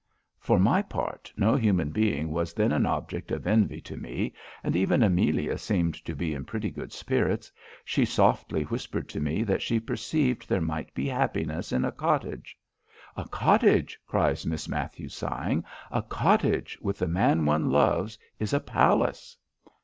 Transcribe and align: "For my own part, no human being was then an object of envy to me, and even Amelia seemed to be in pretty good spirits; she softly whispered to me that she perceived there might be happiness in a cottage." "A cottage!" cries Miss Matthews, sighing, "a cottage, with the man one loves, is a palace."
"For 0.39 0.57
my 0.57 0.77
own 0.79 0.83
part, 0.85 1.31
no 1.37 1.55
human 1.55 1.91
being 1.91 2.31
was 2.31 2.55
then 2.55 2.71
an 2.71 2.87
object 2.87 3.29
of 3.31 3.45
envy 3.45 3.79
to 3.81 3.95
me, 3.95 4.33
and 4.63 4.75
even 4.75 5.03
Amelia 5.03 5.59
seemed 5.59 5.93
to 6.05 6.15
be 6.15 6.33
in 6.33 6.43
pretty 6.43 6.71
good 6.71 6.91
spirits; 6.91 7.51
she 7.85 8.03
softly 8.03 8.63
whispered 8.63 9.07
to 9.09 9.19
me 9.19 9.43
that 9.43 9.61
she 9.61 9.79
perceived 9.79 10.49
there 10.49 10.59
might 10.59 10.91
be 10.95 11.05
happiness 11.07 11.71
in 11.71 11.85
a 11.85 11.91
cottage." 11.91 12.57
"A 13.15 13.27
cottage!" 13.27 13.99
cries 14.07 14.43
Miss 14.43 14.67
Matthews, 14.67 15.13
sighing, 15.13 15.63
"a 15.91 16.01
cottage, 16.01 16.79
with 16.81 16.97
the 16.97 17.07
man 17.07 17.45
one 17.45 17.69
loves, 17.69 18.17
is 18.39 18.53
a 18.53 18.59
palace." 18.59 19.37